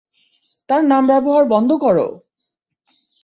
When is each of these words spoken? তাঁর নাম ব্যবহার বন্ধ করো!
তাঁর 0.69 0.81
নাম 0.83 1.03
ব্যবহার 1.07 1.43
বন্ধ 1.45 1.69
করো! 1.77 2.07